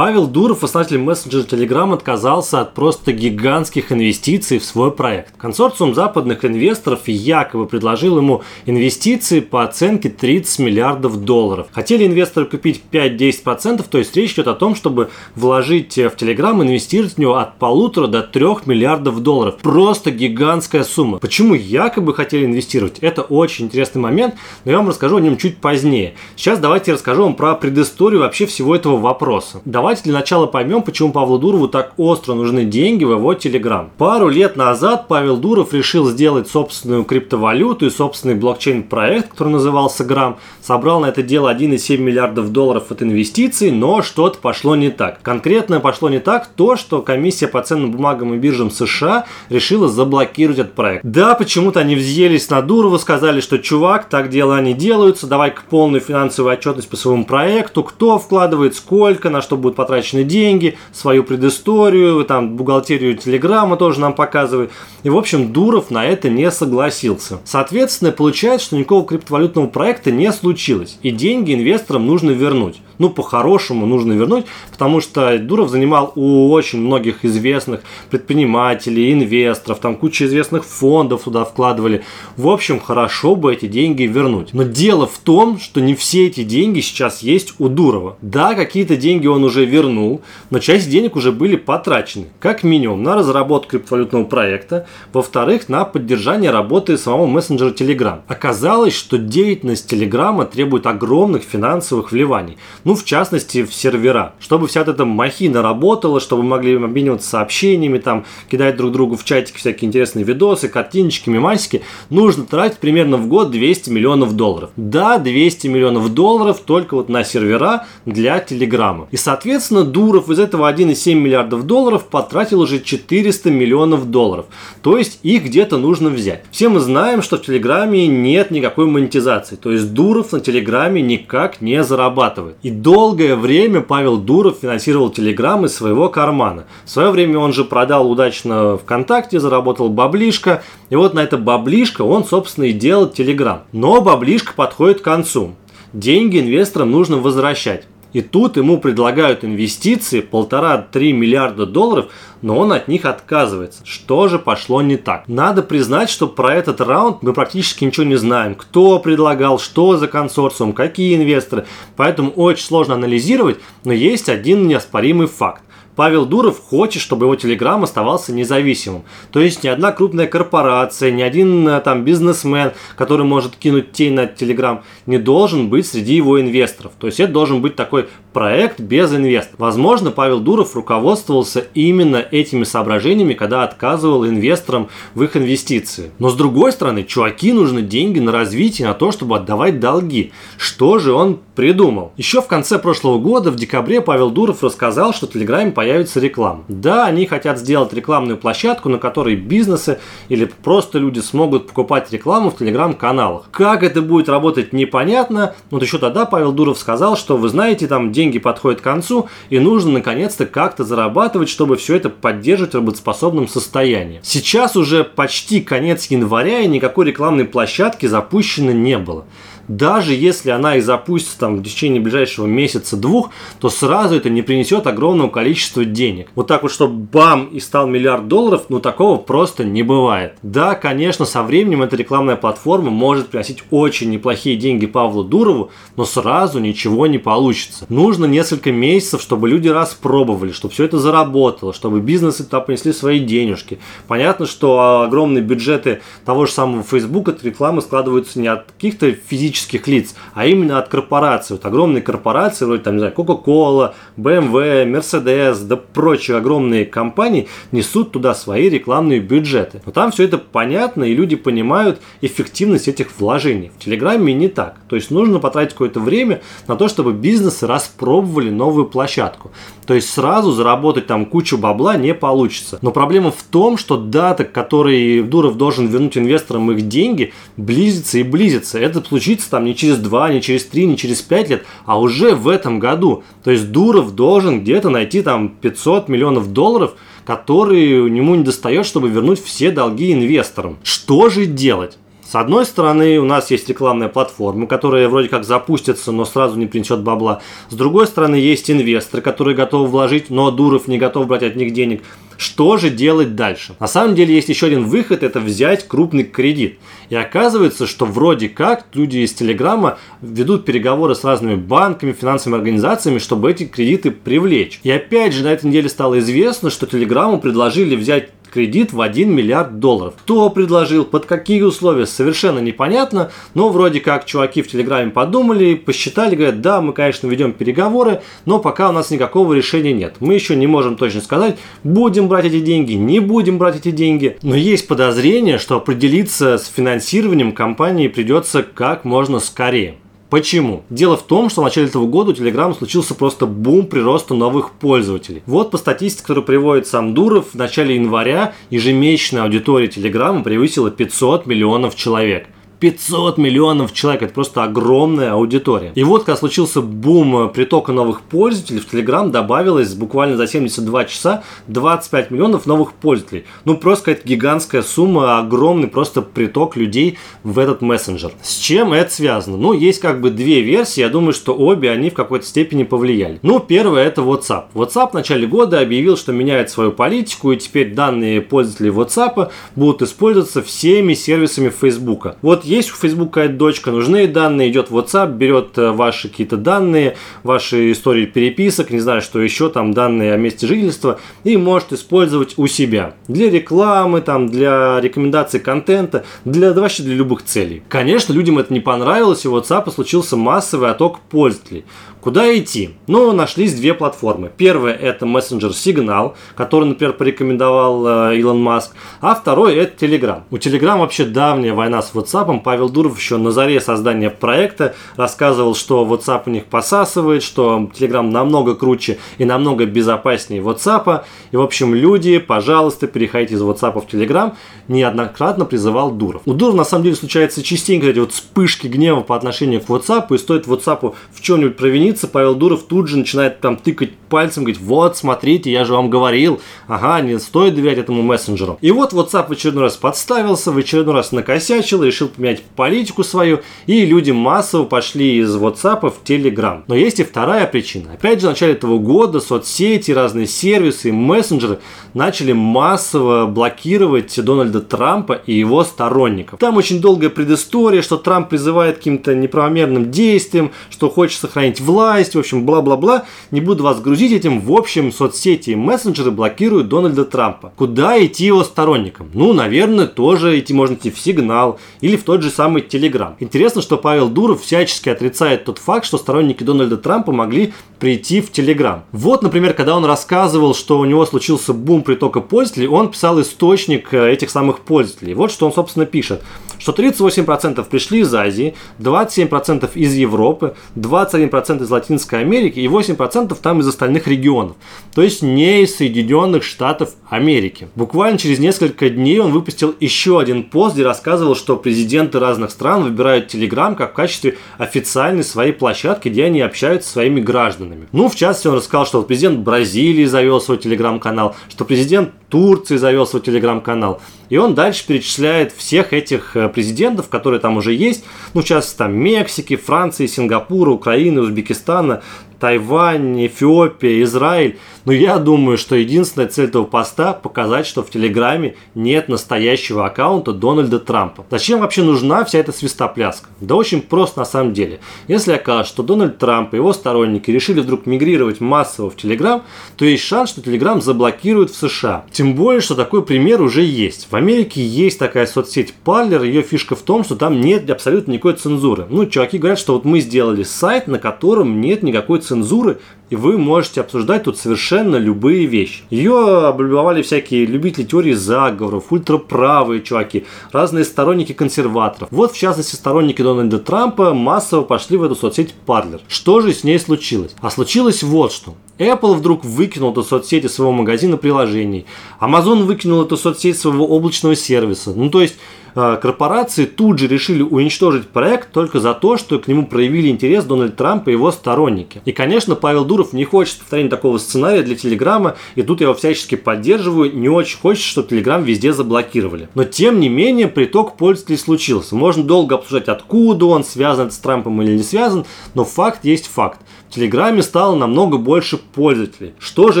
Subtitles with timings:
[0.00, 5.36] Павел Дуров, основатель мессенджера Telegram, отказался от просто гигантских инвестиций в свой проект.
[5.36, 11.66] Консорциум западных инвесторов якобы предложил ему инвестиции по оценке 30 миллиардов долларов.
[11.70, 17.16] Хотели инвесторы купить 5-10%, то есть речь идет о том, чтобы вложить в Telegram, инвестировать
[17.16, 19.58] в него от полутора до 3 миллиардов долларов.
[19.58, 21.18] Просто гигантская сумма.
[21.18, 23.00] Почему якобы хотели инвестировать?
[23.00, 26.14] Это очень интересный момент, но я вам расскажу о нем чуть позднее.
[26.36, 29.60] Сейчас давайте расскажу вам про предысторию вообще всего этого вопроса.
[29.90, 33.88] Давайте для начала поймем, почему Павлу Дурову так остро нужны деньги в его Telegram.
[33.98, 40.38] Пару лет назад Павел Дуров решил сделать собственную криптовалюту и собственный блокчейн-проект, который назывался Грамм.
[40.62, 45.22] Собрал на это дело 1,7 миллиардов долларов от инвестиций, но что-то пошло не так.
[45.22, 50.60] Конкретно пошло не так то, что комиссия по ценным бумагам и биржам США решила заблокировать
[50.60, 51.04] этот проект.
[51.04, 56.00] Да, почему-то они взъелись на Дурова, сказали, что чувак, так дела не делаются, давай-ка полную
[56.00, 62.24] финансовую отчетность по своему проекту, кто вкладывает, сколько, на что будут потрачены деньги, свою предысторию,
[62.24, 64.70] там бухгалтерию Телеграма тоже нам показывает.
[65.02, 67.38] И, в общем, Дуров на это не согласился.
[67.44, 70.98] Соответственно, получается, что никакого криптовалютного проекта не случилось.
[71.02, 72.80] И деньги инвесторам нужно вернуть.
[73.00, 79.96] Ну, по-хорошему нужно вернуть, потому что Дуров занимал у очень многих известных предпринимателей, инвесторов, там
[79.96, 82.04] куча известных фондов туда вкладывали.
[82.36, 84.50] В общем, хорошо бы эти деньги вернуть.
[84.52, 88.18] Но дело в том, что не все эти деньги сейчас есть у Дурова.
[88.20, 92.26] Да, какие-то деньги он уже вернул, но часть денег уже были потрачены.
[92.38, 98.20] Как минимум на разработку криптовалютного проекта, во-вторых, на поддержание работы самого мессенджера Telegram.
[98.28, 102.58] Оказалось, что деятельность Телеграма требует огромных финансовых вливаний.
[102.94, 104.34] В частности, в сервера.
[104.40, 109.58] Чтобы вся эта махина работала, чтобы могли обмениваться сообщениями, там, кидать друг другу в чатике
[109.58, 114.70] всякие интересные видосы, картиночки, мемасики, нужно тратить примерно в год 200 миллионов долларов.
[114.76, 119.08] Да, 200 миллионов долларов только вот на сервера для Телеграма.
[119.10, 124.46] И, соответственно, Дуров из этого 1,7 миллиардов долларов потратил уже 400 миллионов долларов.
[124.82, 126.44] То есть их где-то нужно взять.
[126.50, 129.56] Все мы знаем, что в Телеграме нет никакой монетизации.
[129.56, 132.56] То есть Дуров на Телеграме никак не зарабатывает.
[132.62, 136.64] И долгое время Павел Дуров финансировал Телеграм из своего кармана.
[136.84, 140.62] В свое время он же продал удачно ВКонтакте, заработал баблишко.
[140.88, 143.62] И вот на это баблишко он, собственно, и делал Телеграм.
[143.72, 145.54] Но баблишко подходит к концу.
[145.92, 147.86] Деньги инвесторам нужно возвращать.
[148.12, 152.06] И тут ему предлагают инвестиции полтора-три миллиарда долларов,
[152.42, 153.82] но он от них отказывается.
[153.84, 155.28] Что же пошло не так?
[155.28, 158.54] Надо признать, что про этот раунд мы практически ничего не знаем.
[158.54, 161.66] Кто предлагал, что за консорциум, какие инвесторы.
[161.96, 165.62] Поэтому очень сложно анализировать, но есть один неоспоримый факт.
[165.96, 169.04] Павел Дуров хочет, чтобы его Телеграм оставался независимым.
[169.32, 174.14] То есть ни одна крупная корпорация, ни один э, там бизнесмен, который может кинуть тень
[174.14, 176.92] на Телеграм, не должен быть среди его инвесторов.
[176.98, 179.58] То есть это должен быть такой проект без инвесторов.
[179.58, 186.10] Возможно, Павел Дуров руководствовался именно этими соображениями, когда отказывал инвесторам в их инвестиции.
[186.18, 190.32] Но с другой стороны, чуваки нужны деньги на развитие, на то, чтобы отдавать долги.
[190.56, 192.12] Что же он придумал?
[192.16, 196.64] Еще в конце прошлого года, в декабре, Павел Дуров рассказал, что в Телеграме появится реклама.
[196.68, 199.98] Да, они хотят сделать рекламную площадку, на которой бизнесы
[200.28, 203.48] или просто люди смогут покупать рекламу в телеграм-каналах.
[203.50, 205.54] Как это будет работать, непонятно.
[205.70, 209.28] Но вот еще тогда Павел Дуров сказал, что вы знаете, там деньги подходят к концу,
[209.48, 214.20] и нужно наконец-то как-то зарабатывать, чтобы все это поддерживать в работоспособном состоянии.
[214.22, 219.24] Сейчас уже почти конец января, и никакой рекламной площадки запущено не было
[219.70, 224.88] даже если она и запустится там в течение ближайшего месяца-двух, то сразу это не принесет
[224.88, 226.28] огромного количества денег.
[226.34, 230.34] Вот так вот, чтобы бам и стал миллиард долларов, ну такого просто не бывает.
[230.42, 236.04] Да, конечно, со временем эта рекламная платформа может приносить очень неплохие деньги Павлу Дурову, но
[236.04, 237.86] сразу ничего не получится.
[237.88, 243.20] Нужно несколько месяцев, чтобы люди распробовали, чтобы все это заработало, чтобы бизнесы туда принесли свои
[243.20, 243.78] денежки.
[244.08, 249.59] Понятно, что огромные бюджеты того же самого Facebook от рекламы складываются не от каких-то физических
[249.60, 251.56] физических лиц, а именно от корпораций.
[251.56, 258.12] Вот огромные корпорации, вроде там, не знаю, Coca-Cola, BMW, Mercedes, да прочие огромные компании несут
[258.12, 259.82] туда свои рекламные бюджеты.
[259.84, 263.72] Но там все это понятно, и люди понимают эффективность этих вложений.
[263.78, 264.76] В Телеграме не так.
[264.88, 269.50] То есть нужно потратить какое-то время на то, чтобы бизнесы распробовали новую площадку.
[269.86, 272.78] То есть сразу заработать там кучу бабла не получится.
[272.82, 278.22] Но проблема в том, что дата, которой Дуров должен вернуть инвесторам их деньги, близится и
[278.22, 278.78] близится.
[278.78, 282.34] Это случится там не через 2, не через 3, не через 5 лет, а уже
[282.34, 283.22] в этом году.
[283.44, 286.94] То есть Дуров должен где-то найти там 500 миллионов долларов,
[287.24, 290.78] которые ему не достает, чтобы вернуть все долги инвесторам.
[290.82, 291.98] Что же делать?
[292.30, 296.66] С одной стороны, у нас есть рекламная платформа, которая вроде как запустится, но сразу не
[296.66, 297.42] принесет бабла.
[297.70, 301.72] С другой стороны, есть инвесторы, которые готовы вложить, но Дуров не готов брать от них
[301.72, 302.04] денег.
[302.36, 303.74] Что же делать дальше?
[303.80, 306.78] На самом деле есть еще один выход, это взять крупный кредит.
[307.08, 313.18] И оказывается, что вроде как люди из Телеграма ведут переговоры с разными банками, финансовыми организациями,
[313.18, 314.78] чтобы эти кредиты привлечь.
[314.84, 319.32] И опять же на этой неделе стало известно, что Телеграму предложили взять кредит в 1
[319.32, 320.14] миллиард долларов.
[320.18, 326.34] Кто предложил, под какие условия, совершенно непонятно, но вроде как чуваки в Телеграме подумали, посчитали,
[326.34, 330.16] говорят, да, мы, конечно, ведем переговоры, но пока у нас никакого решения нет.
[330.20, 334.36] Мы еще не можем точно сказать, будем брать эти деньги, не будем брать эти деньги,
[334.42, 339.99] но есть подозрение, что определиться с финансированием компании придется как можно скорее.
[340.30, 340.84] Почему?
[340.90, 344.70] Дело в том, что в начале этого года у Telegram случился просто бум прироста новых
[344.70, 345.42] пользователей.
[345.46, 351.46] Вот по статистике, которую приводит сам Дуров, в начале января ежемесячная аудитория Telegram превысила 500
[351.46, 352.46] миллионов человек–
[352.80, 355.92] 500 миллионов человек, это просто огромная аудитория.
[355.94, 361.42] И вот, когда случился бум притока новых пользователей, в Telegram добавилось буквально за 72 часа
[361.68, 363.44] 25 миллионов новых пользователей.
[363.66, 368.32] Ну, просто какая-то гигантская сумма, огромный просто приток людей в этот мессенджер.
[368.42, 369.58] С чем это связано?
[369.58, 373.38] Ну, есть как бы две версии, я думаю, что обе они в какой-то степени повлияли.
[373.42, 374.64] Ну, первое это WhatsApp.
[374.74, 380.00] WhatsApp в начале года объявил, что меняет свою политику, и теперь данные пользователей WhatsApp будут
[380.00, 382.36] использоваться всеми сервисами Facebook.
[382.40, 387.16] Вот есть у Facebook какая-то дочка, нужны данные, идет WhatsApp, берет э, ваши какие-то данные,
[387.42, 392.54] ваши истории переписок, не знаю, что еще, там данные о месте жительства, и может использовать
[392.56, 393.14] у себя.
[393.26, 397.82] Для рекламы, там, для рекомендации контента, для, вообще для любых целей.
[397.88, 401.84] Конечно, людям это не понравилось, и у WhatsApp случился массовый отток пользователей.
[402.20, 402.90] Куда идти?
[403.06, 404.50] Ну, нашлись две платформы.
[404.54, 410.42] Первая это мессенджер Signal, который, например, порекомендовал э, Илон Маск, а второй это Telegram.
[410.50, 412.60] У Telegram вообще давняя война с WhatsApp.
[412.60, 418.28] Павел Дуров еще на заре создания проекта рассказывал, что WhatsApp у них посасывает, что Telegram
[418.28, 421.22] намного круче и намного безопаснее WhatsApp.
[421.52, 424.52] И, в общем, люди, пожалуйста, переходите из WhatsApp в Telegram.
[424.88, 426.42] Неоднократно призывал Дуров.
[426.44, 430.34] У Дурова, на самом деле, случается частенько эти вот вспышки гнева по отношению к WhatsApp,
[430.34, 434.64] и стоит WhatsApp в чем-нибудь провинить странице Павел Дуров тут же начинает там тыкать пальцем,
[434.64, 438.78] говорить, вот, смотрите, я же вам говорил, ага, не стоит доверять этому мессенджеру.
[438.80, 443.60] И вот WhatsApp в очередной раз подставился, в очередной раз накосячил, решил поменять политику свою,
[443.86, 446.82] и люди массово пошли из WhatsApp в Telegram.
[446.86, 448.12] Но есть и вторая причина.
[448.14, 451.80] Опять же, в начале этого года соцсети, разные сервисы и мессенджеры
[452.14, 456.60] начали массово блокировать Дональда Трампа и его сторонников.
[456.60, 461.99] Там очень долгая предыстория, что Трамп призывает к каким-то неправомерным действиям, что хочет сохранить власть,
[462.00, 463.24] власть, в общем, бла-бла-бла.
[463.50, 464.60] Не буду вас грузить этим.
[464.60, 467.72] В общем, соцсети и мессенджеры блокируют Дональда Трампа.
[467.76, 469.30] Куда идти его сторонникам?
[469.34, 473.36] Ну, наверное, тоже идти можно идти в Сигнал или в тот же самый Телеграм.
[473.38, 478.50] Интересно, что Павел Дуров всячески отрицает тот факт, что сторонники Дональда Трампа могли прийти в
[478.50, 479.04] Телеграм.
[479.12, 484.14] Вот, например, когда он рассказывал, что у него случился бум притока пользователей, он писал источник
[484.14, 485.34] э, этих самых пользователей.
[485.34, 486.42] Вот что он, собственно, пишет
[486.80, 493.80] что 38% пришли из Азии, 27% из Европы, 21% из Латинской Америки и 8% там
[493.80, 494.76] из остальных регионов.
[495.14, 497.88] То есть не из Соединенных Штатов Америки.
[497.94, 503.04] Буквально через несколько дней он выпустил еще один пост, где рассказывал, что президенты разных стран
[503.04, 508.08] выбирают Telegram как в качестве официальной своей площадки, где они общаются со своими гражданами.
[508.12, 513.26] Ну, в частности, он рассказал, что президент Бразилии завел свой телеграм-канал, что президент Турции завел
[513.26, 514.20] свой телеграм-канал.
[514.50, 518.24] И он дальше перечисляет всех этих э, президентов, которые там уже есть.
[518.52, 522.22] Ну, сейчас там Мексики, Франции, Сингапура, Украины, Узбекистана,
[522.60, 524.78] Тайвань, Эфиопия, Израиль.
[525.06, 530.52] Но я думаю, что единственная цель этого поста– показать, что в Телеграме нет настоящего аккаунта
[530.52, 531.46] Дональда Трампа.
[531.50, 533.48] Зачем вообще нужна вся эта свистопляска?
[533.60, 535.00] Да очень просто на самом деле.
[535.26, 539.62] Если окажется, что Дональд Трамп и его сторонники решили вдруг мигрировать массово в Телеграм,
[539.96, 542.26] то есть шанс, что Телеграм заблокируют в США.
[542.30, 544.28] Тем более, что такой пример уже есть.
[544.30, 548.52] В Америке есть такая соцсеть Parler, ее фишка в том, что там нет абсолютно никакой
[548.52, 549.06] цензуры.
[549.08, 552.98] Ну, чуваки говорят, что вот мы сделали сайт, на котором нет никакой цензуры цензуры,
[553.30, 556.02] и вы можете обсуждать тут совершенно любые вещи.
[556.10, 562.28] Ее облюбовали всякие любители теории заговоров, ультраправые чуваки, разные сторонники консерваторов.
[562.30, 566.20] Вот, в частности, сторонники Дональда Трампа массово пошли в эту соцсеть Parler.
[566.28, 567.54] Что же с ней случилось?
[567.60, 568.74] А случилось вот что.
[568.98, 572.04] Apple вдруг выкинул эту соцсеть своего магазина приложений.
[572.40, 575.14] Amazon выкинул эту соцсеть своего облачного сервиса.
[575.14, 575.54] Ну, то есть,
[575.94, 580.64] Э, корпорации тут же решили уничтожить проект только за то, что к нему проявили интерес
[580.64, 582.22] Дональд Трамп и его сторонники.
[582.24, 586.14] И, конечно, Павел Дуров не хочет повторения такого сценария для Телеграма, и тут я его
[586.14, 589.68] всячески поддерживаю, не очень хочет, чтобы Телеграм везде заблокировали.
[589.74, 592.14] Но, тем не менее, приток пользователей случился.
[592.16, 596.80] Можно долго обсуждать, откуда он, связан с Трампом или не связан, но факт есть факт.
[597.10, 599.54] Телеграме стало намного больше пользователей.
[599.58, 600.00] Что же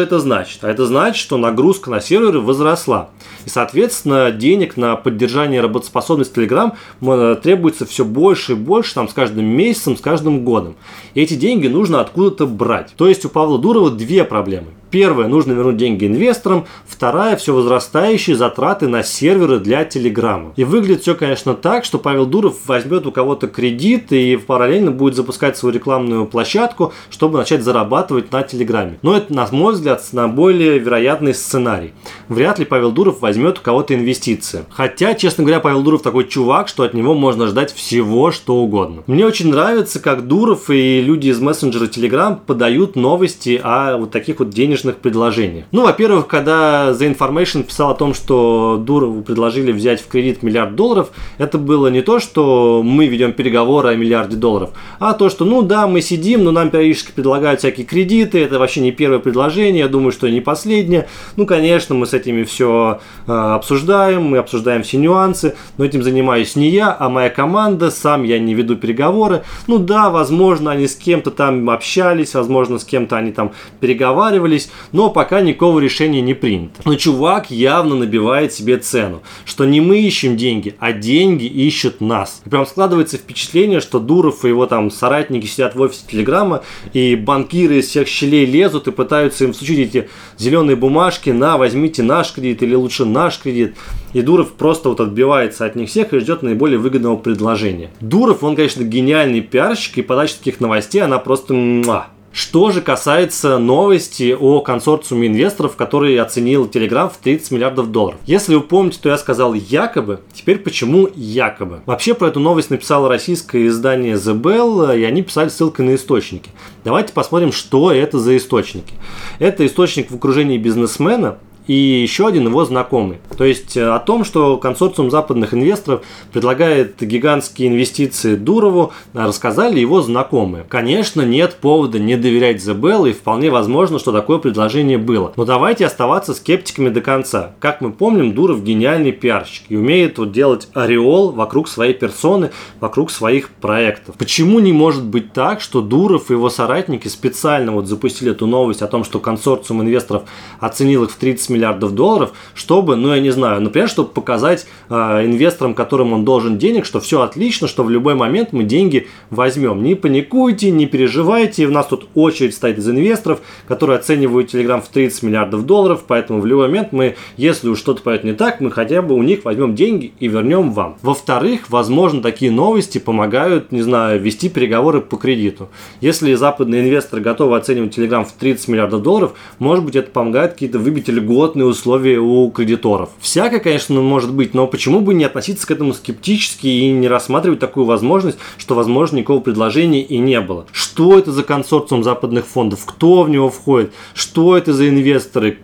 [0.00, 0.62] это значит?
[0.62, 3.10] А это значит, что нагрузка на серверы возросла.
[3.44, 9.12] И, соответственно, денег на поддержание работоспособности Telegram э, требуется все больше и больше там, с
[9.12, 10.76] каждым месяцем, с каждым годом.
[11.14, 12.92] И эти деньги нужно откуда-то брать.
[12.96, 14.68] То есть у Павла Дурова две проблемы.
[14.90, 16.66] Первое, нужно вернуть деньги инвесторам.
[16.86, 20.52] Вторая, все возрастающие затраты на серверы для Телеграма.
[20.56, 25.14] И выглядит все, конечно, так, что Павел Дуров возьмет у кого-то кредит и параллельно будет
[25.14, 28.98] запускать свою рекламную площадку, чтобы начать зарабатывать на Телеграме.
[29.02, 31.92] Но это, на мой взгляд, на более вероятный сценарий.
[32.28, 34.64] Вряд ли Павел Дуров возьмет у кого-то инвестиции.
[34.70, 39.02] Хотя, честно говоря, Павел Дуров такой чувак, что от него можно ждать всего, что угодно.
[39.06, 44.40] Мне очень нравится, как Дуров и люди из мессенджера Telegram подают новости о вот таких
[44.40, 45.66] вот денежных денежных предложениях.
[45.72, 50.74] Ну, во-первых, когда The Information писал о том, что Дурову предложили взять в кредит миллиард
[50.74, 55.44] долларов, это было не то, что мы ведем переговоры о миллиарде долларов, а то, что,
[55.44, 59.80] ну да, мы сидим, но нам периодически предлагают всякие кредиты, это вообще не первое предложение,
[59.80, 61.08] я думаю, что не последнее.
[61.36, 66.56] Ну, конечно, мы с этими все э, обсуждаем, мы обсуждаем все нюансы, но этим занимаюсь
[66.56, 69.42] не я, а моя команда, сам я не веду переговоры.
[69.66, 75.10] Ну да, возможно, они с кем-то там общались, возможно, с кем-то они там переговаривались, но
[75.10, 76.80] пока никакого решения не принято.
[76.84, 82.42] Но чувак явно набивает себе цену, что не мы ищем деньги, а деньги ищут нас.
[82.44, 86.62] И прям складывается впечатление, что Дуров и его там соратники сидят в офисе Телеграма,
[86.92, 90.08] и банкиры из всех щелей лезут и пытаются им всучить эти
[90.38, 93.76] зеленые бумажки, на, возьмите наш кредит или лучше наш кредит.
[94.12, 97.90] И Дуров просто вот отбивается от них всех и ждет наиболее выгодного предложения.
[98.00, 103.58] Дуров, он, конечно, гениальный пиарщик, и подача таких новостей, она просто муа, что же касается
[103.58, 108.18] новости о консорциуме инвесторов, который оценил Telegram в 30 миллиардов долларов.
[108.26, 111.80] Если вы помните, то я сказал якобы, теперь почему якобы?
[111.86, 116.50] Вообще про эту новость написало российское издание The Bell, и они писали ссылкой на источники.
[116.84, 118.94] Давайте посмотрим, что это за источники.
[119.38, 123.18] Это источник в окружении бизнесмена, и еще один его знакомый.
[123.36, 126.02] То есть э, о том, что консорциум западных инвесторов
[126.32, 130.64] предлагает гигантские инвестиции Дурову, э, рассказали его знакомые.
[130.68, 135.32] Конечно, нет повода не доверять The и вполне возможно, что такое предложение было.
[135.36, 137.52] Но давайте оставаться скептиками до конца.
[137.60, 142.50] Как мы помним, Дуров гениальный пиарщик и умеет вот делать ореол вокруг своей персоны,
[142.80, 144.16] вокруг своих проектов.
[144.16, 148.82] Почему не может быть так, что Дуров и его соратники специально вот запустили эту новость
[148.82, 150.24] о том, что консорциум инвесторов
[150.58, 154.94] оценил их в 30 миллиардов долларов, чтобы, ну я не знаю, например, чтобы показать э,
[154.94, 159.82] инвесторам, которым он должен денег, что все отлично, что в любой момент мы деньги возьмем.
[159.82, 164.88] Не паникуйте, не переживайте, у нас тут очередь стоит из инвесторов, которые оценивают Telegram в
[164.88, 168.70] 30 миллиардов долларов, поэтому в любой момент мы, если уж что-то пойдет не так, мы
[168.70, 170.96] хотя бы у них возьмем деньги и вернем вам.
[171.02, 175.68] Во-вторых, возможно, такие новости помогают, не знаю, вести переговоры по кредиту.
[176.00, 180.78] Если западные инвесторы готовы оценивать Telegram в 30 миллиардов долларов, может быть, это помогает какие-то
[180.78, 183.08] выбить льготы льготные условия у кредиторов.
[183.18, 187.58] Всякое, конечно, может быть, но почему бы не относиться к этому скептически и не рассматривать
[187.58, 190.66] такую возможность, что, возможно, никакого предложения и не было.
[190.70, 192.84] Что это за консорциум западных фондов?
[192.84, 193.92] Кто в него входит?
[194.12, 195.60] Что это за инвесторы?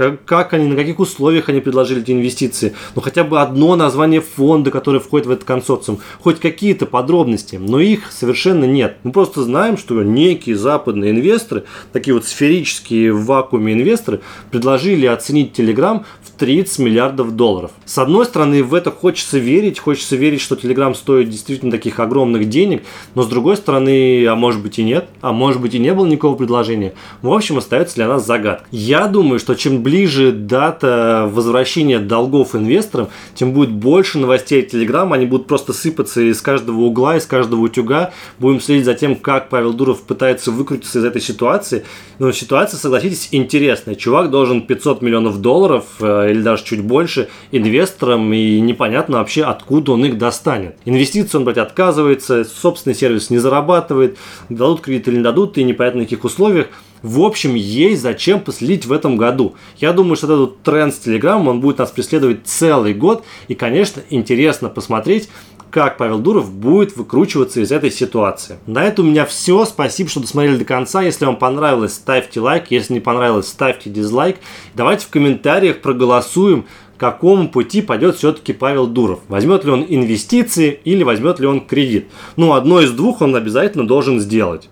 [0.00, 4.22] Как, как они, на каких условиях они предложили эти инвестиции, ну хотя бы одно название
[4.22, 8.96] фонда, который входит в этот консорциум, хоть какие-то подробности, но их совершенно нет.
[9.02, 15.58] Мы просто знаем, что некие западные инвесторы, такие вот сферические в вакууме инвесторы, предложили оценить
[15.58, 17.70] Telegram в 30 миллиардов долларов.
[17.84, 22.48] С одной стороны, в это хочется верить, хочется верить, что Telegram стоит действительно таких огромных
[22.48, 25.92] денег, но с другой стороны, а может быть и нет, а может быть и не
[25.92, 26.94] было никакого предложения.
[27.20, 28.64] В общем, остается для нас загадка.
[28.70, 29.89] Я думаю, что чем ближе
[30.32, 36.80] дата возвращения долгов инвесторам, тем будет больше новостей Telegram, они будут просто сыпаться из каждого
[36.80, 38.12] угла, из каждого утюга.
[38.38, 41.84] Будем следить за тем, как Павел Дуров пытается выкрутиться из этой ситуации.
[42.18, 43.94] Но ситуация, согласитесь, интересная.
[43.94, 49.92] Чувак должен 500 миллионов долларов э, или даже чуть больше инвесторам, и непонятно вообще, откуда
[49.92, 50.76] он их достанет.
[50.84, 54.18] Инвестиции он брать отказывается, собственный сервис не зарабатывает,
[54.48, 56.68] дадут кредит или не дадут, и непонятно на каких условиях.
[57.02, 59.54] В общем, есть зачем последить в этом году.
[59.78, 63.24] Я думаю, что этот тренд с Telegram, он будет нас преследовать целый год.
[63.48, 65.28] И, конечно, интересно посмотреть,
[65.70, 68.58] как Павел Дуров будет выкручиваться из этой ситуации.
[68.66, 69.64] На этом у меня все.
[69.64, 71.02] Спасибо, что досмотрели до конца.
[71.02, 72.64] Если вам понравилось, ставьте лайк.
[72.70, 74.36] Если не понравилось, ставьте дизлайк.
[74.74, 76.66] Давайте в комментариях проголосуем,
[76.96, 79.20] какому пути пойдет все-таки Павел Дуров.
[79.28, 82.08] Возьмет ли он инвестиции или возьмет ли он кредит.
[82.36, 84.68] Ну, одно из двух он обязательно должен сделать.